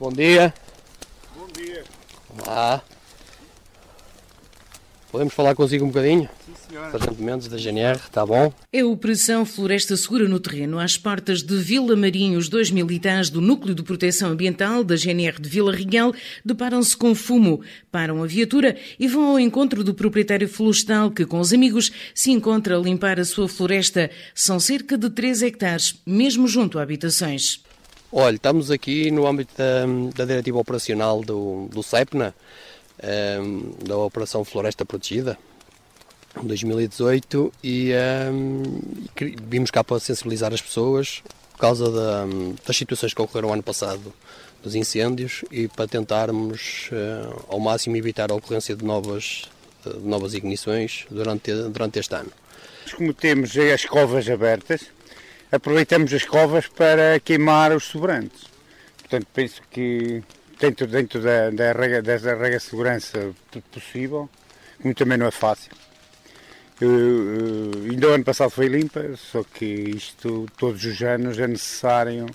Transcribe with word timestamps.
Bom 0.00 0.10
dia. 0.10 0.54
Bom 1.36 1.46
dia. 1.54 1.84
Olá. 2.30 2.82
Podemos 5.12 5.34
falar 5.34 5.54
consigo 5.54 5.84
um 5.84 5.88
bocadinho? 5.88 6.26
Sim, 6.46 6.52
senhora. 6.70 6.90
Sargento 6.92 7.22
Mendes, 7.22 7.48
da 7.48 7.58
GNR, 7.58 7.98
está 7.98 8.24
bom? 8.24 8.50
É 8.72 8.80
a 8.80 8.86
Operação 8.86 9.44
Floresta 9.44 9.94
Segura 9.98 10.26
no 10.26 10.40
terreno, 10.40 10.78
às 10.78 10.96
portas 10.96 11.42
de 11.42 11.54
Vila 11.54 11.94
Marinho. 11.94 12.38
Os 12.38 12.48
dois 12.48 12.70
militares 12.70 13.28
do 13.28 13.42
Núcleo 13.42 13.74
de 13.74 13.82
Proteção 13.82 14.30
Ambiental 14.30 14.82
da 14.82 14.96
GNR 14.96 15.38
de 15.38 15.50
Vila 15.50 15.70
Real 15.70 16.14
deparam-se 16.42 16.96
com 16.96 17.14
fumo, 17.14 17.60
param 17.92 18.22
a 18.22 18.26
viatura 18.26 18.78
e 18.98 19.06
vão 19.06 19.32
ao 19.32 19.38
encontro 19.38 19.84
do 19.84 19.92
proprietário 19.92 20.48
florestal 20.48 21.10
que, 21.10 21.26
com 21.26 21.38
os 21.40 21.52
amigos, 21.52 21.92
se 22.14 22.30
encontra 22.30 22.78
a 22.78 22.80
limpar 22.80 23.20
a 23.20 23.24
sua 23.26 23.50
floresta. 23.50 24.10
São 24.34 24.58
cerca 24.58 24.96
de 24.96 25.10
3 25.10 25.42
hectares, 25.42 26.00
mesmo 26.06 26.48
junto 26.48 26.78
a 26.78 26.82
habitações. 26.82 27.62
Olha, 28.12 28.34
estamos 28.34 28.72
aqui 28.72 29.08
no 29.08 29.24
âmbito 29.24 29.54
da, 29.56 29.86
da 30.16 30.24
diretiva 30.24 30.58
operacional 30.58 31.20
do, 31.20 31.68
do 31.70 31.80
CEPNA, 31.80 32.34
um, 33.40 33.70
da 33.86 33.96
Operação 33.98 34.44
Floresta 34.44 34.84
Protegida, 34.84 35.38
2018, 36.42 37.52
e 37.62 37.92
um, 38.32 38.80
vimos 39.46 39.70
cá 39.70 39.84
para 39.84 40.00
sensibilizar 40.00 40.52
as 40.52 40.60
pessoas 40.60 41.22
por 41.52 41.60
causa 41.60 41.88
da, 41.88 42.26
das 42.66 42.76
situações 42.76 43.14
que 43.14 43.22
ocorreram 43.22 43.52
ano 43.52 43.62
passado, 43.62 44.12
dos 44.60 44.74
incêndios, 44.74 45.44
e 45.48 45.68
para 45.68 45.86
tentarmos 45.86 46.90
uh, 46.90 47.44
ao 47.46 47.60
máximo 47.60 47.96
evitar 47.96 48.32
a 48.32 48.34
ocorrência 48.34 48.74
de 48.74 48.84
novas, 48.84 49.44
de 49.84 50.00
novas 50.00 50.34
ignições 50.34 51.06
durante, 51.08 51.52
durante 51.68 52.00
este 52.00 52.16
ano. 52.16 52.32
Como 52.96 53.14
temos 53.14 53.56
as 53.56 53.84
covas 53.84 54.28
abertas, 54.28 54.86
aproveitamos 55.50 56.12
as 56.12 56.24
covas 56.24 56.66
para 56.68 57.18
queimar 57.20 57.72
os 57.72 57.84
sobrantes. 57.84 58.44
Portanto, 58.98 59.26
penso 59.34 59.62
que 59.70 60.22
dentro, 60.58 60.86
dentro 60.86 61.20
da, 61.20 61.50
da, 61.50 61.72
rega, 61.72 62.02
da 62.02 62.34
rega 62.34 62.60
segurança 62.60 63.32
possível, 63.72 64.28
como 64.80 64.94
também 64.94 65.18
não 65.18 65.26
é 65.26 65.30
fácil. 65.30 65.72
Uh, 66.82 67.90
ainda 67.90 68.08
o 68.08 68.12
ano 68.12 68.24
passado 68.24 68.50
foi 68.50 68.66
limpa, 68.66 69.14
só 69.16 69.42
que 69.42 69.64
isto 69.66 70.46
todos 70.56 70.82
os 70.84 71.02
anos 71.02 71.38
é 71.38 71.46
necessário 71.46 72.26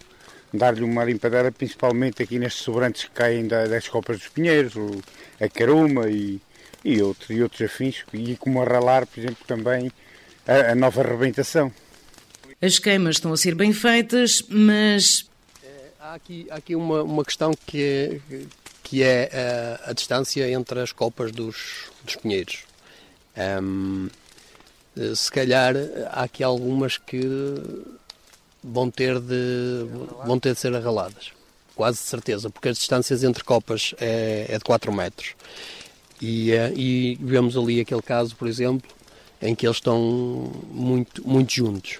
dar-lhe 0.53 0.83
uma 0.83 1.03
limpadela, 1.03 1.51
principalmente 1.51 2.21
aqui 2.21 2.37
nestes 2.37 2.63
sobrantes 2.63 3.05
que 3.05 3.11
caem 3.11 3.47
das 3.47 3.87
copas 3.87 4.19
dos 4.19 4.27
pinheiros, 4.27 4.75
o, 4.75 5.01
a 5.41 5.49
caruma 5.49 6.09
e, 6.09 6.39
e, 6.83 7.01
outro, 7.01 7.33
e 7.33 7.41
outros 7.41 7.61
afins, 7.61 8.03
e 8.13 8.35
como 8.35 8.61
a 8.61 8.65
ralar, 8.65 9.07
por 9.07 9.19
exemplo, 9.19 9.43
também 9.47 9.91
a, 10.47 10.71
a 10.71 10.75
nova 10.75 11.01
arrebentação. 11.01 11.71
As 12.61 12.79
queimas 12.79 13.17
estão 13.17 13.33
a 13.33 13.37
ser 13.37 13.55
bem 13.55 13.73
feitas, 13.73 14.43
mas. 14.49 15.25
Há 15.99 16.13
aqui, 16.13 16.47
há 16.49 16.55
aqui 16.55 16.75
uma, 16.75 17.03
uma 17.03 17.25
questão 17.25 17.51
que 17.65 17.83
é, 17.83 18.19
que 18.83 19.03
é 19.03 19.79
a, 19.85 19.89
a 19.89 19.93
distância 19.93 20.49
entre 20.49 20.79
as 20.79 20.91
copas 20.91 21.31
dos, 21.31 21.89
dos 22.03 22.15
pinheiros. 22.15 22.63
Um, 23.67 24.07
se 25.15 25.29
calhar 25.31 25.75
há 26.11 26.23
aqui 26.23 26.43
algumas 26.43 26.97
que 26.97 27.21
vão 28.63 28.89
ter 28.89 29.19
de, 29.19 29.85
vão 30.25 30.39
ter 30.39 30.53
de 30.53 30.59
ser 30.59 30.73
arraladas. 30.75 31.31
Quase 31.75 31.97
de 31.97 32.05
certeza, 32.05 32.49
porque 32.49 32.69
as 32.69 32.77
distâncias 32.77 33.23
entre 33.23 33.43
copas 33.43 33.93
é, 33.99 34.45
é 34.47 34.57
de 34.57 34.63
4 34.63 34.93
metros. 34.93 35.35
E, 36.21 36.51
e 36.75 37.17
vemos 37.19 37.57
ali 37.57 37.81
aquele 37.81 38.01
caso, 38.01 38.35
por 38.35 38.47
exemplo, 38.47 38.89
em 39.41 39.53
que 39.53 39.67
eles 39.67 39.77
estão 39.77 39.99
muito, 40.71 41.27
muito 41.27 41.51
juntos. 41.51 41.99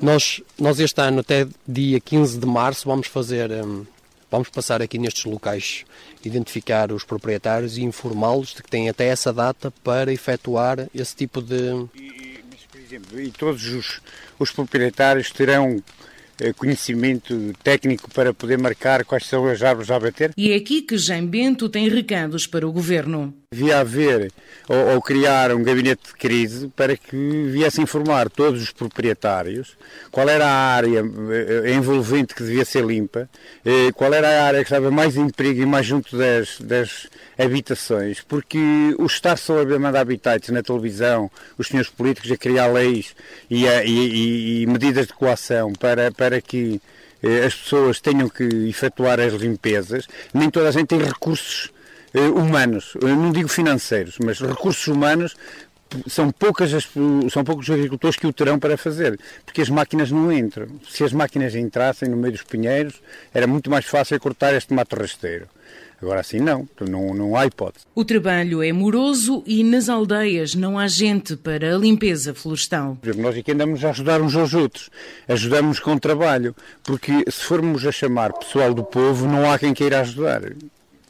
Nós, 0.00 0.42
nós 0.58 0.78
este 0.78 1.00
ano, 1.00 1.20
até 1.20 1.46
dia 1.66 1.98
15 1.98 2.38
de 2.38 2.46
março, 2.46 2.86
vamos 2.86 3.06
fazer, 3.06 3.50
um, 3.50 3.86
vamos 4.30 4.48
passar 4.48 4.82
aqui 4.82 4.98
nestes 4.98 5.24
locais, 5.24 5.84
identificar 6.24 6.92
os 6.92 7.04
proprietários 7.04 7.78
e 7.78 7.82
informá-los 7.82 8.54
de 8.54 8.62
que 8.62 8.70
têm 8.70 8.88
até 8.88 9.06
essa 9.06 9.32
data 9.32 9.72
para 9.82 10.12
efetuar 10.12 10.88
esse 10.94 11.16
tipo 11.16 11.40
de. 11.40 11.54
E, 11.94 12.40
mas, 12.50 12.60
por 12.70 12.80
exemplo, 12.80 13.20
e 13.20 13.30
todos 13.30 13.66
os, 13.66 14.00
os 14.38 14.50
proprietários 14.50 15.30
terão 15.30 15.82
conhecimento 16.56 17.52
técnico 17.62 18.10
para 18.10 18.34
poder 18.34 18.58
marcar 18.58 19.04
quais 19.04 19.26
são 19.26 19.46
as 19.46 19.62
árvores 19.62 19.90
a 19.90 19.96
abater? 19.96 20.32
E 20.36 20.52
é 20.52 20.56
aqui 20.56 20.82
que 20.82 20.98
Jaime 20.98 21.28
Bento 21.28 21.68
tem 21.68 21.88
recados 21.88 22.46
para 22.46 22.68
o 22.68 22.72
Governo. 22.72 23.34
Devia 23.50 23.78
haver 23.78 24.32
ou, 24.68 24.94
ou, 24.94 25.02
criar 25.02 25.52
um 25.52 25.62
gabinete 25.62 26.08
de 26.08 26.12
crise 26.14 26.68
para 26.74 26.96
que 26.96 27.16
viesse 27.48 27.80
informar 27.80 28.28
todos 28.28 28.60
os 28.60 28.72
proprietários. 28.72 29.76
Qual 30.10 30.28
era 30.28 30.46
a 30.46 30.74
área 30.74 31.04
envolvente 31.72 32.34
que 32.34 32.42
devia 32.42 32.64
ser 32.64 32.84
limpa, 32.84 33.28
qual 33.94 34.12
era 34.12 34.28
a 34.28 34.46
área 34.46 34.58
que 34.60 34.66
estava 34.66 34.90
mais 34.90 35.16
em 35.16 35.28
perigo 35.28 35.62
e 35.62 35.66
mais 35.66 35.86
junto 35.86 36.16
das, 36.16 36.58
das 36.60 37.08
habitações, 37.38 38.20
porque 38.20 38.58
o 38.98 39.06
estar 39.06 39.36
só 39.36 39.60
a 39.60 39.78
mandar 39.78 40.00
habitats 40.00 40.48
na 40.48 40.62
televisão, 40.62 41.30
os 41.56 41.68
senhores 41.68 41.90
políticos 41.90 42.30
a 42.32 42.36
criar 42.36 42.66
leis 42.66 43.14
e, 43.48 43.68
a, 43.68 43.84
e, 43.84 44.62
e 44.62 44.66
medidas 44.66 45.06
de 45.06 45.12
coação 45.12 45.72
para, 45.72 46.10
para 46.10 46.40
que 46.40 46.80
as 47.44 47.54
pessoas 47.54 48.00
tenham 48.00 48.28
que 48.28 48.44
efetuar 48.68 49.20
as 49.20 49.34
limpezas, 49.34 50.06
nem 50.32 50.50
toda 50.50 50.68
a 50.68 50.72
gente 50.72 50.88
tem 50.88 50.98
recursos 50.98 51.70
humanos, 52.20 52.94
eu 53.00 53.08
não 53.08 53.32
digo 53.32 53.48
financeiros, 53.48 54.18
mas 54.22 54.40
recursos 54.40 54.86
humanos 54.86 55.36
são, 56.06 56.30
poucas 56.30 56.72
as, 56.74 56.88
são 57.32 57.44
poucos 57.44 57.68
os 57.68 57.74
agricultores 57.74 58.16
que 58.16 58.26
o 58.26 58.32
terão 58.32 58.58
para 58.58 58.76
fazer, 58.76 59.18
porque 59.44 59.62
as 59.62 59.68
máquinas 59.68 60.10
não 60.10 60.32
entram. 60.32 60.66
Se 60.88 61.04
as 61.04 61.12
máquinas 61.12 61.54
entrassem 61.54 62.08
no 62.08 62.16
meio 62.16 62.32
dos 62.32 62.42
pinheiros, 62.42 63.00
era 63.32 63.46
muito 63.46 63.70
mais 63.70 63.84
fácil 63.84 64.18
cortar 64.20 64.54
este 64.54 64.74
mato 64.74 64.96
rasteiro. 64.96 65.46
Agora 66.00 66.20
assim 66.20 66.38
não, 66.38 66.68
não, 66.80 67.14
não 67.14 67.36
há 67.36 67.46
hipótese. 67.46 67.86
O 67.94 68.04
trabalho 68.04 68.62
é 68.62 68.70
moroso 68.70 69.42
e 69.46 69.64
nas 69.64 69.88
aldeias 69.88 70.54
não 70.54 70.78
há 70.78 70.86
gente 70.86 71.36
para 71.36 71.74
a 71.74 71.78
limpeza 71.78 72.34
florestal. 72.34 72.98
Nós 73.16 73.36
aqui 73.36 73.52
andamos 73.52 73.82
a 73.82 73.90
ajudar 73.90 74.20
uns 74.20 74.36
aos 74.36 74.52
outros, 74.52 74.90
ajudamos 75.26 75.80
com 75.80 75.94
o 75.94 76.00
trabalho, 76.00 76.54
porque 76.84 77.24
se 77.30 77.44
formos 77.44 77.86
a 77.86 77.92
chamar 77.92 78.34
pessoal 78.34 78.74
do 78.74 78.84
povo, 78.84 79.26
não 79.26 79.50
há 79.50 79.58
quem 79.58 79.72
queira 79.72 80.00
ajudar. 80.00 80.42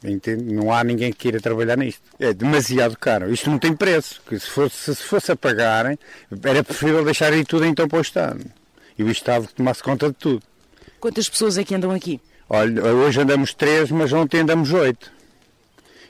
Entende? 0.03 0.53
Não 0.53 0.71
há 0.71 0.83
ninguém 0.83 1.11
que 1.11 1.19
queira 1.19 1.39
trabalhar 1.39 1.77
nisto. 1.77 2.01
É 2.19 2.33
demasiado 2.33 2.97
caro. 2.97 3.33
Isto 3.33 3.49
não 3.49 3.57
tem 3.57 3.75
preço. 3.75 4.21
Que 4.27 4.39
se, 4.39 4.47
fosse, 4.47 4.95
se 4.95 5.03
fosse 5.03 5.31
a 5.31 5.35
pagarem, 5.35 5.97
era 6.43 6.63
preferível 6.63 7.03
deixar 7.03 7.33
aí 7.33 7.43
tudo 7.43 7.65
então 7.65 7.87
para 7.87 7.97
o 7.97 8.01
Estado. 8.01 8.45
E 8.97 9.03
o 9.03 9.09
Estado 9.09 9.47
tomasse 9.55 9.81
conta 9.81 10.07
de 10.09 10.13
tudo. 10.13 10.43
Quantas 10.99 11.27
pessoas 11.27 11.57
é 11.57 11.63
que 11.63 11.73
andam 11.73 11.91
aqui? 11.91 12.21
Olha, 12.49 12.83
hoje 12.83 13.21
andamos 13.21 13.53
três, 13.53 13.91
mas 13.91 14.13
ontem 14.13 14.41
andamos 14.41 14.71
oito. 14.71 15.11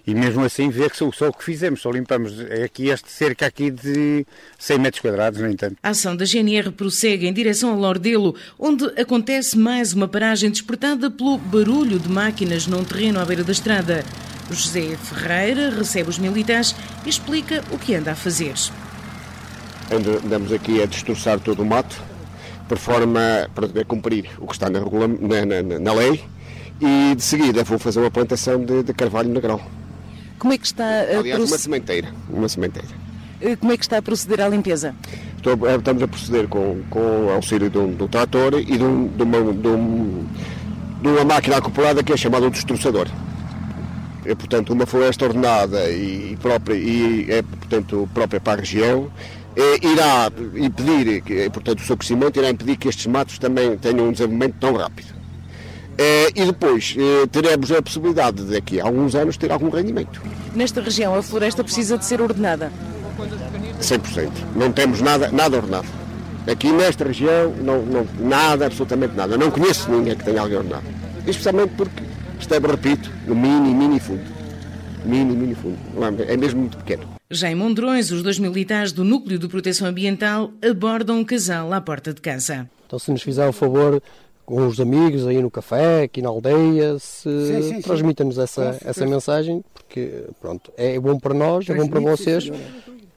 E 0.08 0.16
mesmo 0.16 0.42
assim 0.46 0.70
vê 0.70 0.90
que 0.90 0.96
só, 0.96 1.12
só 1.12 1.28
o 1.28 1.34
que 1.34 1.44
fizemos, 1.44 1.82
só 1.82 1.92
limpamos 1.92 2.40
aqui 2.64 2.88
este 2.88 3.12
cerca 3.12 3.46
aqui 3.46 3.70
de 3.70 4.26
100 4.58 4.80
metros 4.80 5.02
quadrados, 5.02 5.42
no 5.42 5.50
entanto. 5.50 5.76
A 5.84 5.90
ação 5.90 6.16
da 6.16 6.24
GNR 6.24 6.72
prossegue 6.72 7.28
em 7.28 7.34
direção 7.34 7.72
ao 7.72 7.78
Lordelo, 7.78 8.34
onde 8.58 8.86
acontece 8.98 9.58
mais 9.58 9.92
uma 9.92 10.08
paragem 10.08 10.50
despertada 10.50 11.12
pelo 11.12 11.38
barulho 11.38 12.00
de 12.00 12.08
máquinas 12.08 12.68
num 12.68 12.86
terreno 12.86 13.20
à 13.20 13.26
beira 13.26 13.44
da 13.44 13.52
estrada. 13.52 14.06
José 14.50 14.96
Ferreira 14.96 15.72
recebe 15.72 16.10
os 16.10 16.18
militares 16.18 16.74
e 17.06 17.10
explica 17.10 17.62
o 17.70 17.78
que 17.78 17.94
anda 17.94 18.14
a 18.14 18.16
fazer. 18.16 18.54
Andamos 19.92 20.54
aqui 20.54 20.82
a 20.82 20.86
destroçar 20.86 21.38
todo 21.38 21.64
o 21.64 21.66
mato, 21.66 22.02
por 22.70 22.78
forma 22.78 23.50
para 23.54 23.84
cumprir 23.84 24.30
o 24.40 24.48
que 24.48 24.54
está 24.54 24.70
na, 24.70 24.80
na, 24.80 25.64
na, 25.64 25.80
na 25.80 25.94
lei, 25.94 26.24
e 26.80 27.14
de 27.14 27.22
seguida 27.22 27.62
vou 27.66 27.78
fazer 27.78 28.00
uma 28.00 28.12
plantação 28.12 28.64
de, 28.64 28.84
de 28.84 28.94
carvalho 28.94 29.28
na 29.28 29.42
grão. 29.42 29.77
Como 30.40 30.54
é 30.54 30.58
que 30.58 30.66
está 30.66 30.84
a 30.84 31.20
Aliás, 31.20 31.44
uma 31.44 31.58
sementeira, 31.58 32.10
uma 32.30 32.48
sementeira. 32.48 32.88
Como 33.60 33.72
é 33.72 33.78
que 33.78 33.84
está 33.84 33.98
a 33.98 34.02
proceder 34.02 34.42
à 34.42 34.50
limpeza? 34.50 34.96
Estou, 35.36 35.54
estamos 35.76 36.02
a 36.02 36.08
proceder 36.08 36.48
com, 36.48 36.82
com 36.90 37.28
o 37.28 37.30
auxílio 37.32 37.70
de 37.70 37.78
um, 37.78 37.94
de 37.94 38.04
um 38.04 38.08
trator 38.08 38.60
e 38.60 38.66
de, 38.66 38.84
um, 38.84 39.08
de, 39.08 39.24
uma, 39.24 39.54
de, 39.54 39.68
um, 39.68 40.26
de, 41.02 41.08
uma, 41.08 41.24
máquina 41.24 41.58
acoplada 41.58 42.04
que 42.04 42.12
é 42.12 42.18
chamada 42.18 42.48
um 42.48 42.50
destroçador. 42.50 43.08
É, 44.26 44.36
portanto, 44.36 44.74
uma 44.74 44.86
floresta 44.86 45.26
ordenada 45.26 45.90
e, 45.90 46.36
própria, 46.42 46.76
e 46.76 47.28
é, 47.30 47.42
portanto, 47.42 48.10
própria 48.14 48.40
para 48.40 48.54
a 48.54 48.56
região, 48.58 49.12
é, 49.56 49.88
irá 49.88 50.32
impedir, 50.56 51.24
portanto, 51.52 51.80
o 51.80 51.84
seu 51.84 51.96
crescimento 51.96 52.38
irá 52.38 52.50
impedir 52.50 52.76
que 52.76 52.88
estes 52.88 53.06
matos 53.06 53.38
também 53.38 53.78
tenham 53.78 54.10
um 54.10 54.12
desenvolvimento 54.12 54.56
tão 54.60 54.74
rápido. 54.76 55.17
Eh, 55.98 56.30
e 56.36 56.46
depois 56.46 56.96
eh, 56.98 57.26
teremos 57.28 57.72
a 57.72 57.82
possibilidade 57.82 58.44
de 58.44 58.54
daqui 58.54 58.80
a 58.80 58.86
alguns 58.86 59.16
anos 59.16 59.36
ter 59.36 59.52
algum 59.52 59.70
rendimento. 59.70 60.22
Nesta 60.56 60.80
região 60.80 61.16
a 61.16 61.24
floresta 61.24 61.64
precisa 61.64 61.98
de 61.98 62.06
ser 62.06 62.22
ordenada? 62.22 62.72
100%. 63.82 64.30
Não 64.56 64.72
temos 64.72 65.02
nada, 65.02 65.32
nada 65.32 65.58
ordenado. 65.58 65.88
Aqui 66.50 66.72
nesta 66.72 67.04
região, 67.04 67.54
não, 67.62 67.82
não, 67.82 68.08
nada, 68.20 68.68
absolutamente 68.68 69.16
nada. 69.16 69.38
Não 69.38 69.52
conheço 69.52 69.90
ninguém 69.92 70.16
que 70.16 70.24
tenha 70.24 70.40
alguém 70.40 70.58
ordenado. 70.58 70.86
Especialmente 71.26 71.74
porque 71.76 72.04
estamos, 72.40 72.70
repito, 72.72 73.12
no 73.26 73.36
mini, 73.36 73.74
mini 73.74 74.00
fundo. 74.00 74.24
Mini, 75.04 75.36
mini 75.36 75.56
fundo. 75.56 75.78
É 76.28 76.38
mesmo 76.38 76.62
muito 76.62 76.78
pequeno. 76.78 77.04
Já 77.30 77.50
em 77.52 77.56
Mondrões, 77.56 78.12
os 78.12 78.24
dois 78.24 78.40
militares 78.40 78.94
do 78.94 79.04
Núcleo 79.04 79.38
de 79.38 79.48
Proteção 79.48 79.88
Ambiental 79.88 80.52
abordam 80.64 81.20
um 81.20 81.26
casal 81.26 81.74
à 81.74 81.82
porta 81.82 82.14
de 82.14 82.22
casa. 82.22 82.70
Então, 82.86 82.98
se 82.98 83.12
nos 83.12 83.22
fizer 83.22 83.46
o 83.46 83.52
favor, 83.52 84.02
com 84.48 84.66
os 84.66 84.80
amigos 84.80 85.28
aí 85.28 85.42
no 85.42 85.52
café, 85.52 86.04
aqui 86.04 86.22
na 86.22 86.30
aldeia, 86.30 86.98
se 87.00 87.82
transmita-nos 87.84 88.38
essa, 88.38 88.80
essa 88.82 89.06
mensagem, 89.06 89.62
porque 89.74 90.24
pronto, 90.40 90.72
é 90.78 90.98
bom 90.98 91.20
para 91.20 91.34
nós, 91.34 91.70
é 91.70 91.76
bom 91.76 91.86
para 91.86 92.00
vocês. 92.00 92.50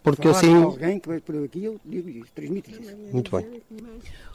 Porque 0.03 0.27
assim. 0.27 0.61
alguém 0.61 0.99
que 0.99 1.07
vai 1.07 1.21
por 1.21 1.37
aqui, 1.45 1.67
eu 1.67 1.81
digo 1.85 2.09
isso, 2.09 2.33
transmite 2.35 2.73
isso. 2.73 2.97
Muito 3.13 3.31
bem. 3.31 3.63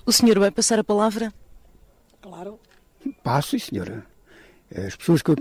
O 0.05 0.11
senhor 0.13 0.39
vai 0.39 0.49
passar 0.51 0.79
a 0.79 0.85
palavra? 0.85 1.33
Claro. 2.21 2.57
Passo, 3.21 3.59
senhora. 3.59 4.05
As 4.73 4.95
pessoas 4.95 5.21
que 5.21 5.31
eu 5.31 5.35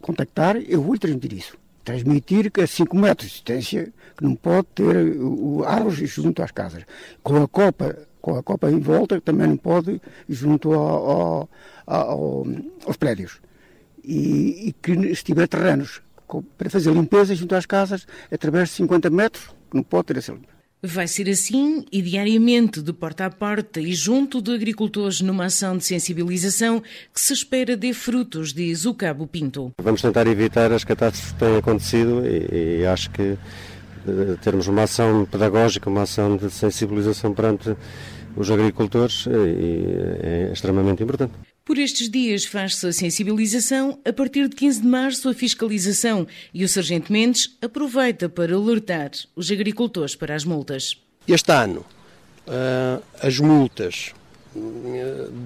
contactar, 0.00 0.56
eu 0.56 0.80
vou 0.80 0.96
transmitir 0.96 1.34
isso. 1.34 1.58
Transmitir 1.84 2.50
que 2.50 2.62
a 2.62 2.66
5 2.66 2.96
metros 2.96 3.28
de 3.28 3.34
distância, 3.34 3.92
que 4.16 4.24
não 4.24 4.34
pode 4.34 4.68
ter 4.74 5.18
árvores 5.66 6.08
junto 6.08 6.42
às 6.42 6.50
casas. 6.50 6.84
Com 7.22 7.42
a 7.42 7.46
copa 7.46 8.08
com 8.22 8.36
a 8.36 8.42
copa 8.42 8.70
em 8.70 8.78
volta, 8.78 9.20
também 9.20 9.48
não 9.48 9.56
pode 9.56 10.00
junto 10.28 10.72
ao, 10.72 11.10
ao, 11.10 11.50
ao, 11.86 12.46
aos 12.86 12.96
prédios. 12.96 13.40
E, 14.02 14.68
e, 14.68 14.72
que 14.80 15.14
se 15.14 15.24
tiver 15.24 15.46
terrenos 15.46 16.00
para 16.56 16.70
fazer 16.70 16.92
limpeza 16.92 17.34
junto 17.34 17.54
às 17.54 17.66
casas, 17.66 18.06
através 18.32 18.70
de 18.70 18.76
50 18.76 19.10
metros, 19.10 19.50
não 19.74 19.82
pode 19.82 20.06
ter 20.06 20.16
essa 20.16 20.32
limpa. 20.32 20.52
Vai 20.84 21.06
ser 21.06 21.30
assim 21.30 21.84
e 21.92 22.02
diariamente, 22.02 22.82
de 22.82 22.92
porta 22.92 23.26
a 23.26 23.30
porta 23.30 23.80
e 23.80 23.94
junto 23.94 24.42
de 24.42 24.52
agricultores 24.52 25.20
numa 25.20 25.44
ação 25.44 25.76
de 25.76 25.84
sensibilização 25.84 26.80
que 27.14 27.20
se 27.20 27.32
espera 27.32 27.76
dê 27.76 27.92
frutos, 27.92 28.52
diz 28.52 28.84
o 28.84 28.92
Cabo 28.92 29.28
Pinto. 29.28 29.70
Vamos 29.80 30.02
tentar 30.02 30.26
evitar 30.26 30.72
as 30.72 30.82
catástrofes 30.82 31.32
que 31.32 31.38
têm 31.38 31.56
acontecido 31.56 32.26
e, 32.26 32.80
e 32.80 32.86
acho 32.86 33.10
que 33.10 33.38
eh, 34.06 34.36
termos 34.42 34.66
uma 34.66 34.82
ação 34.82 35.24
pedagógica, 35.24 35.88
uma 35.88 36.02
ação 36.02 36.36
de 36.36 36.50
sensibilização 36.50 37.32
perante 37.32 37.76
os 38.36 38.50
agricultores 38.50 39.26
eh, 39.26 40.48
é 40.48 40.52
extremamente 40.52 41.02
importante. 41.02 41.32
Por 41.64 41.78
estes 41.78 42.10
dias 42.10 42.44
faz-se 42.44 42.86
a 42.86 42.92
sensibilização, 42.92 43.98
a 44.04 44.12
partir 44.12 44.48
de 44.48 44.56
15 44.56 44.82
de 44.82 44.86
março 44.86 45.28
a 45.28 45.34
fiscalização 45.34 46.26
e 46.52 46.64
o 46.64 46.68
Sargento 46.68 47.12
Mendes 47.12 47.56
aproveita 47.62 48.28
para 48.28 48.54
alertar 48.54 49.10
os 49.36 49.50
agricultores 49.50 50.16
para 50.16 50.34
as 50.34 50.44
multas. 50.44 50.96
Este 51.28 51.52
ano, 51.52 51.84
as 53.22 53.38
multas, 53.38 54.12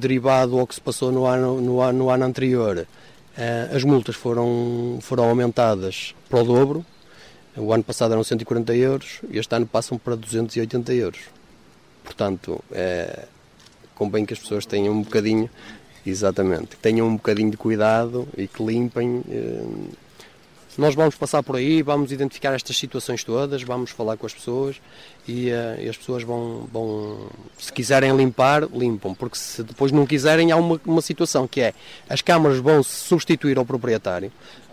derivado 0.00 0.58
ao 0.58 0.66
que 0.66 0.74
se 0.74 0.80
passou 0.80 1.12
no 1.12 1.26
ano, 1.26 1.60
no 1.60 1.82
ano, 1.82 1.98
no 1.98 2.10
ano 2.10 2.24
anterior, 2.24 2.86
as 3.70 3.84
multas 3.84 4.16
foram, 4.16 4.98
foram 5.02 5.24
aumentadas 5.24 6.14
para 6.30 6.40
o 6.40 6.44
dobro. 6.44 6.86
O 7.56 7.72
ano 7.72 7.82
passado 7.82 8.12
eram 8.12 8.22
140 8.22 8.74
euros, 8.74 9.20
este 9.30 9.54
ano 9.54 9.66
passam 9.66 9.96
para 9.96 10.14
280 10.14 10.92
euros. 10.92 11.20
Portanto, 12.04 12.62
é, 12.70 13.24
convém 13.94 14.26
que 14.26 14.34
as 14.34 14.38
pessoas 14.38 14.66
tenham 14.66 14.92
um 14.92 15.02
bocadinho, 15.02 15.48
exatamente, 16.04 16.76
tenham 16.76 17.08
um 17.08 17.16
bocadinho 17.16 17.50
de 17.50 17.56
cuidado 17.56 18.28
e 18.36 18.46
que 18.46 18.62
limpem. 18.62 19.22
É, 19.30 19.62
nós 20.78 20.94
vamos 20.94 21.14
passar 21.14 21.42
por 21.42 21.56
aí, 21.56 21.80
vamos 21.80 22.12
identificar 22.12 22.52
estas 22.52 22.76
situações 22.76 23.24
todas, 23.24 23.62
vamos 23.62 23.90
falar 23.90 24.18
com 24.18 24.26
as 24.26 24.34
pessoas 24.34 24.76
e, 25.26 25.48
uh, 25.48 25.80
e, 25.80 25.88
as 25.88 25.96
pessoas 25.96 26.22
vão, 26.22 26.68
vão, 26.70 27.30
se 27.58 27.72
quiserem 27.72 28.14
limpar, 28.14 28.64
limpam, 28.64 29.14
porque 29.14 29.38
se 29.38 29.62
depois 29.62 29.90
não 29.90 30.04
quiserem, 30.04 30.52
há 30.52 30.56
uma, 30.56 30.78
uma 30.84 31.00
situação 31.00 31.48
que 31.48 31.62
é 31.62 31.72
as 32.10 32.20
câmaras 32.20 32.58
vão 32.58 32.82
substituir 32.82 33.56
ao 33.56 33.64
proprietário, 33.64 34.30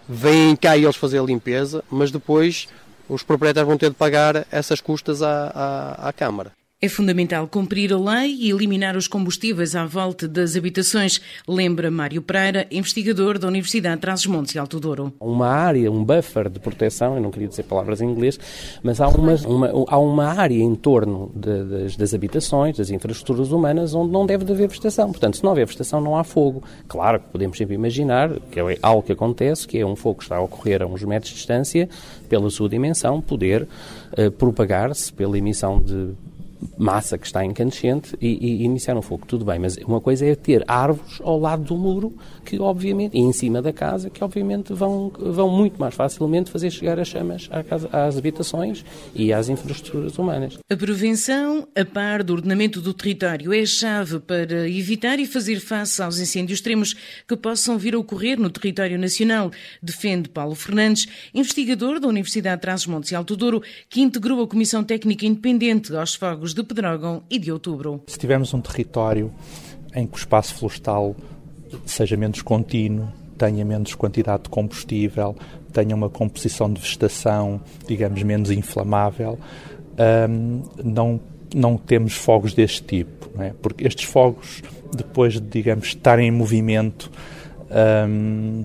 vêm 0.07 0.55
cá 0.55 0.77
eles 0.77 0.95
fazer 0.95 1.19
a 1.19 1.23
limpeza, 1.23 1.83
mas 1.89 2.11
depois 2.11 2.67
os 3.07 3.23
proprietários 3.23 3.67
vão 3.67 3.77
ter 3.77 3.89
de 3.89 3.95
pagar 3.95 4.45
essas 4.51 4.81
custas 4.81 5.21
à, 5.21 5.51
à, 5.53 6.09
à 6.09 6.13
Câmara. 6.13 6.51
É 6.83 6.89
fundamental 6.89 7.47
cumprir 7.47 7.93
a 7.93 7.97
lei 7.97 8.35
e 8.41 8.51
eliminar 8.51 8.97
os 8.97 9.07
combustíveis 9.07 9.73
à 9.73 9.85
volta 9.85 10.27
das 10.27 10.57
habitações, 10.57 11.21
lembra 11.47 11.89
Mário 11.89 12.21
Pereira, 12.21 12.67
investigador 12.69 13.39
da 13.39 13.47
Universidade 13.47 13.95
de 13.95 14.01
Trás-os-Montes 14.01 14.53
e 14.53 14.59
Alto 14.59 14.81
Douro. 14.81 15.13
Uma 15.17 15.47
área, 15.47 15.89
um 15.89 16.03
buffer 16.03 16.49
de 16.49 16.59
proteção, 16.59 17.15
eu 17.15 17.21
não 17.21 17.31
queria 17.31 17.47
dizer 17.47 17.63
palavras 17.63 18.01
em 18.01 18.09
inglês, 18.09 18.37
mas 18.83 18.99
há 18.99 19.07
uma, 19.07 19.33
uma 19.47 19.85
há 19.87 19.97
uma 19.97 20.25
área 20.25 20.61
em 20.61 20.75
torno 20.75 21.31
de, 21.33 21.63
das, 21.63 21.95
das, 21.95 22.13
habitações, 22.13 22.75
das 22.75 22.89
infraestruturas 22.89 23.53
humanas, 23.53 23.95
onde 23.95 24.11
não 24.11 24.25
deve 24.25 24.43
haver 24.43 24.67
vegetação. 24.67 25.09
Portanto, 25.09 25.37
se 25.37 25.43
não 25.45 25.51
houver 25.51 25.65
vegetação, 25.65 26.01
não 26.01 26.17
há 26.17 26.25
fogo. 26.25 26.65
Claro 26.89 27.21
que 27.21 27.27
podemos 27.29 27.57
sempre 27.57 27.75
imaginar, 27.75 28.29
que 28.51 28.59
é 28.59 28.77
algo 28.81 29.03
que 29.03 29.13
acontece, 29.13 29.65
que 29.65 29.77
é 29.77 29.85
um 29.85 29.95
fogo 29.95 30.17
que 30.17 30.23
está 30.23 30.35
a 30.35 30.41
ocorrer 30.41 30.81
a 30.81 30.85
uns 30.85 31.01
metros 31.05 31.29
de 31.29 31.37
distância, 31.37 31.87
pela 32.27 32.49
sua 32.49 32.67
dimensão, 32.67 33.21
poder 33.21 33.69
uh, 34.17 34.29
propagar-se 34.31 35.13
pela 35.13 35.37
emissão 35.37 35.79
de 35.81 36.11
massa 36.77 37.17
que 37.17 37.25
está 37.25 37.43
incandescente 37.43 38.15
e, 38.21 38.27
e, 38.27 38.63
iniciar 38.63 38.97
um 38.97 39.01
fogo. 39.01 39.25
Tudo 39.25 39.45
bem, 39.45 39.59
mas 39.59 39.77
uma 39.77 40.01
coisa 40.01 40.25
é 40.25 40.35
ter 40.35 40.63
árvores 40.67 41.19
ao 41.21 41.39
lado 41.39 41.63
do 41.63 41.77
muro, 41.77 42.15
que 42.45 42.59
obviamente, 42.59 43.17
e 43.17 43.19
em 43.19 43.33
cima 43.33 43.61
da 43.61 43.73
casa, 43.73 44.09
que 44.09 44.23
obviamente 44.23 44.73
vão, 44.73 45.11
vão 45.17 45.49
muito 45.49 45.79
mais 45.79 45.93
facilmente 45.95 46.51
fazer 46.51 46.71
chegar 46.71 46.99
as 46.99 47.07
chamas 47.07 47.49
casa, 47.67 47.89
às 47.91 48.17
habitações 48.17 48.83
e 49.13 49.31
às 49.31 49.49
infraestruturas 49.49 50.17
humanas. 50.17 50.57
A 50.69 50.75
prevenção, 50.75 51.67
a 51.75 51.85
par 51.85 52.23
do 52.23 52.33
ordenamento 52.33 52.81
do 52.81 52.93
território, 52.93 53.53
é 53.53 53.61
a 53.61 53.65
chave 53.65 54.19
para 54.19 54.69
evitar 54.69 55.19
e 55.19 55.25
fazer 55.25 55.59
face 55.59 56.01
aos 56.01 56.19
incêndios 56.19 56.59
extremos 56.59 56.95
que 57.27 57.35
possam 57.35 57.77
vir 57.77 57.95
a 57.95 57.99
ocorrer 57.99 58.39
no 58.39 58.49
território 58.49 58.97
nacional, 58.97 59.51
defende 59.81 60.29
Paulo 60.29 60.55
Fernandes, 60.55 61.07
investigador 61.33 61.99
da 61.99 62.07
Universidade 62.07 62.57
de 62.57 62.61
Trás-os-Montes 62.61 63.11
e 63.11 63.15
Alto 63.15 63.35
Douro, 63.35 63.61
que 63.89 64.01
integrou 64.01 64.41
a 64.41 64.47
Comissão 64.47 64.83
Técnica 64.83 65.25
Independente 65.25 65.95
aos 65.95 66.15
fogos 66.15 66.52
de 66.53 66.63
Pedrógão 66.63 67.23
e 67.29 67.39
de 67.39 67.51
Outubro. 67.51 68.01
Se 68.07 68.17
tivermos 68.17 68.53
um 68.53 68.61
território 68.61 69.31
em 69.95 70.07
que 70.07 70.15
o 70.15 70.17
espaço 70.17 70.55
florestal 70.55 71.15
seja 71.85 72.15
menos 72.17 72.41
contínuo, 72.41 73.07
tenha 73.37 73.65
menos 73.65 73.95
quantidade 73.95 74.43
de 74.43 74.49
combustível, 74.49 75.35
tenha 75.71 75.95
uma 75.95 76.09
composição 76.09 76.71
de 76.71 76.79
vegetação, 76.79 77.59
digamos, 77.87 78.21
menos 78.23 78.51
inflamável, 78.51 79.39
hum, 80.29 80.61
não, 80.83 81.19
não 81.53 81.77
temos 81.77 82.13
fogos 82.13 82.53
deste 82.53 82.83
tipo. 82.83 83.29
É? 83.41 83.51
Porque 83.61 83.87
estes 83.87 84.05
fogos, 84.05 84.61
depois 84.95 85.33
de, 85.33 85.41
digamos, 85.41 85.87
estarem 85.87 86.27
em 86.27 86.31
movimento, 86.31 87.11
hum, 88.07 88.63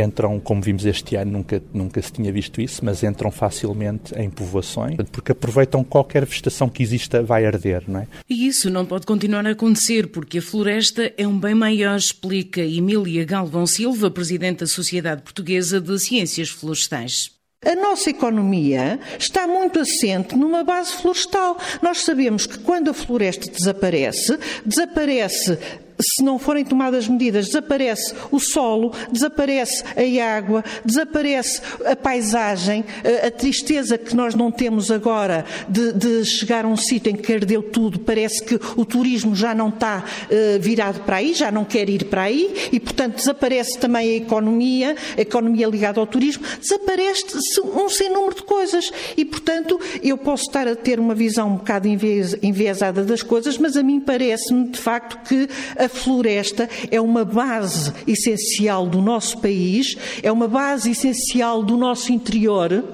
entram, 0.00 0.38
como 0.40 0.60
vimos 0.60 0.84
este 0.84 1.16
ano, 1.16 1.32
nunca, 1.32 1.62
nunca 1.72 2.00
se 2.02 2.12
tinha 2.12 2.32
visto 2.32 2.60
isso, 2.60 2.84
mas 2.84 3.02
entram 3.02 3.30
facilmente 3.30 4.14
em 4.18 4.30
povoações, 4.30 4.96
porque 5.10 5.32
aproveitam 5.32 5.82
qualquer 5.84 6.24
vegetação 6.24 6.68
que 6.68 6.82
exista 6.82 7.22
vai 7.22 7.46
arder, 7.46 7.84
não 7.86 8.00
é? 8.00 8.06
E 8.28 8.46
isso 8.46 8.70
não 8.70 8.84
pode 8.84 9.06
continuar 9.06 9.46
a 9.46 9.50
acontecer, 9.50 10.08
porque 10.08 10.38
a 10.38 10.42
floresta 10.42 11.12
é 11.16 11.26
um 11.26 11.38
bem 11.38 11.54
maior, 11.54 11.96
explica 11.96 12.60
Emília 12.60 13.24
Galvão 13.24 13.66
Silva, 13.66 14.10
presidente 14.10 14.60
da 14.60 14.66
Sociedade 14.66 15.22
Portuguesa 15.22 15.80
de 15.80 15.98
Ciências 15.98 16.48
Florestais. 16.48 17.34
A 17.64 17.74
nossa 17.74 18.10
economia 18.10 19.00
está 19.18 19.46
muito 19.46 19.80
assente 19.80 20.36
numa 20.36 20.62
base 20.62 20.92
florestal. 20.92 21.58
Nós 21.80 22.02
sabemos 22.02 22.46
que 22.46 22.58
quando 22.58 22.90
a 22.90 22.94
floresta 22.94 23.50
desaparece, 23.50 24.38
desaparece 24.66 25.58
se 26.00 26.22
não 26.22 26.38
forem 26.38 26.64
tomadas 26.64 27.08
medidas, 27.08 27.46
desaparece 27.46 28.14
o 28.30 28.38
solo, 28.38 28.92
desaparece 29.10 29.84
a 29.96 30.36
água, 30.36 30.64
desaparece 30.84 31.60
a 31.84 31.96
paisagem, 31.96 32.84
a, 33.26 33.30
tristeza 33.30 33.96
que 33.98 34.14
nós 34.14 34.34
não 34.34 34.50
temos 34.50 34.90
agora 34.90 35.44
de, 35.68 35.92
de 35.92 36.24
chegar 36.24 36.64
a 36.64 36.68
um 36.68 36.76
sítio 36.76 37.10
em 37.10 37.16
que 37.16 37.32
ardeu 37.32 37.62
tudo, 37.62 37.98
parece 37.98 38.42
que 38.42 38.58
o 38.76 38.84
turismo 38.84 39.34
já 39.34 39.54
não 39.54 39.68
está 39.68 40.04
uh, 40.04 40.60
virado 40.60 41.00
para 41.00 41.16
aí, 41.16 41.34
já 41.34 41.50
não 41.50 41.64
quer 41.64 41.88
ir 41.88 42.04
para 42.04 42.22
aí 42.22 42.70
e, 42.72 42.80
portanto, 42.80 43.16
desaparece 43.16 43.78
também 43.78 44.10
a 44.10 44.16
economia, 44.16 44.96
a 45.16 45.20
economia 45.20 45.66
ligada 45.66 46.00
ao 46.00 46.06
turismo, 46.06 46.44
desaparece 46.60 47.60
um 47.60 47.88
sem 47.88 48.10
número 48.12 48.34
de 48.34 48.42
coisas 48.42 48.90
e, 49.16 49.24
portanto, 49.24 49.80
eu 50.02 50.16
posso 50.18 50.44
estar 50.44 50.66
a 50.66 50.74
ter 50.74 50.98
uma 50.98 51.14
visão 51.14 51.48
um 51.48 51.56
bocado 51.56 51.88
enviesada 51.88 53.04
das 53.04 53.22
coisas, 53.22 53.58
mas 53.58 53.76
a 53.76 53.82
mim 53.82 54.00
parece-me, 54.00 54.68
de 54.68 54.78
facto, 54.78 55.18
que 55.28 55.48
a 55.84 55.88
floresta 55.88 56.68
é 56.90 57.00
uma 57.00 57.24
base 57.24 57.92
essencial 58.06 58.86
do 58.86 59.00
nosso 59.00 59.38
país, 59.38 59.96
é 60.22 60.30
uma 60.30 60.48
base 60.48 60.90
essencial 60.90 61.62
do 61.62 61.76
nosso 61.76 62.12
interior. 62.12 62.84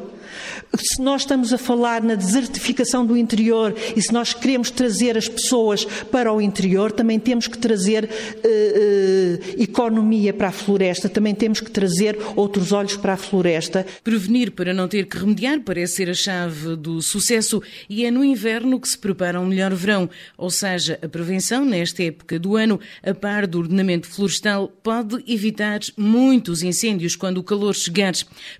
Se 0.77 1.03
nós 1.03 1.23
estamos 1.23 1.53
a 1.53 1.59
falar 1.59 2.01
na 2.01 2.15
desertificação 2.15 3.05
do 3.05 3.17
interior 3.17 3.75
e 3.97 4.01
se 4.01 4.13
nós 4.13 4.33
queremos 4.33 4.71
trazer 4.71 5.19
as 5.19 5.29
pessoas 5.29 5.85
para 5.85 6.33
o 6.33 6.41
interior, 6.41 6.93
também 6.93 7.19
temos 7.19 7.49
que 7.49 7.59
trazer 7.59 8.05
uh, 8.05 8.07
uh, 8.07 9.30
economia 9.59 10.33
para 10.33 10.49
a 10.49 10.53
floresta, 10.53 11.09
também 11.09 11.35
temos 11.35 11.61
que 11.61 11.71
trazer 11.71 12.19
outros 12.37 12.73
olhos 12.73 12.97
para 12.97 13.15
a 13.15 13.17
floresta. 13.17 13.87
Prevenir 14.03 14.53
para 14.53 14.75
não 14.75 14.89
ter 14.89 15.07
que 15.07 15.19
remediar 15.19 15.61
parece 15.61 15.97
ser 15.97 16.11
a 16.11 16.15
chave 16.15 16.77
do 16.77 17.01
sucesso 17.01 17.63
e 17.89 18.05
é 18.05 18.11
no 18.11 18.25
inverno 18.25 18.81
que 18.81 18.89
se 18.89 18.99
prepara 18.99 19.41
um 19.41 19.47
melhor 19.47 19.75
verão, 19.75 20.09
ou 20.37 20.51
seja, 20.51 20.99
a 21.03 21.09
prevenção 21.09 21.65
nesta 21.65 22.03
época 22.03 22.39
do 22.39 22.57
ano, 22.57 22.81
a 23.03 23.15
par 23.15 23.47
do 23.47 23.59
ordenamento 23.59 24.09
florestal, 24.09 24.69
pode 24.69 25.23
evitar 25.27 25.81
muitos 25.97 26.63
incêndios 26.63 27.17
quando 27.17 27.39
o 27.39 27.45
calor 27.45 27.75
chegar. 27.75 28.13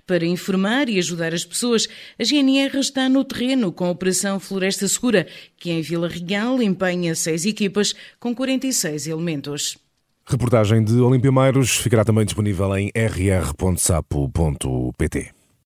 Para 0.05 0.25
informar 0.25 0.87
e 0.87 0.97
ajudar 0.97 1.33
as 1.33 1.43
pessoas, 1.43 1.87
A 2.19 2.23
GNR 2.23 2.77
está 2.79 3.09
no 3.09 3.23
terreno 3.23 3.71
com 3.71 3.85
a 3.85 3.89
Operação 3.89 4.39
Floresta 4.39 4.87
Segura, 4.87 5.25
que 5.57 5.71
em 5.71 5.81
Vila 5.81 6.07
Real 6.07 6.61
empenha 6.61 7.15
seis 7.15 7.45
equipas 7.45 7.95
com 8.19 8.35
46 8.35 9.07
elementos. 9.07 9.80
Reportagem 10.25 10.83
de 10.83 10.99
Olimpia 10.99 11.31
Meiros 11.31 11.77
ficará 11.77 12.03
também 12.05 12.25
disponível 12.25 12.75
em 12.77 12.91
rr.sapo.pt. 12.95 13.81